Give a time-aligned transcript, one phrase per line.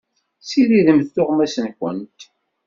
[0.41, 2.19] Ssiridemt tuɣmas-nwent.